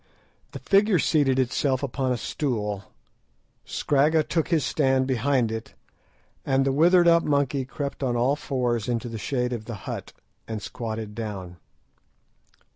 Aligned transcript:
The 0.53 0.57
figure 0.57 0.97
seated 0.97 1.37
itself 1.37 1.83
upon 1.83 2.11
a 2.11 2.17
stool, 2.17 2.85
Scragga 3.65 4.23
took 4.23 4.47
his 4.47 4.65
stand 4.65 5.05
behind 5.05 5.51
it, 5.51 5.75
and 6.43 6.65
the 6.65 6.71
withered 6.71 7.07
up 7.07 7.21
monkey 7.21 7.65
crept 7.65 8.01
on 8.01 8.15
all 8.15 8.35
fours 8.35 8.89
into 8.89 9.07
the 9.09 9.19
shade 9.19 9.53
of 9.53 9.65
the 9.65 9.75
hut 9.85 10.13
and 10.47 10.59
squatted 10.59 11.13
down. 11.13 11.57